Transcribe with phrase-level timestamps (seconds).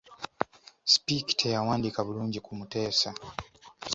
[0.93, 3.09] Speke teyawandiika bulungi ku Muteesa.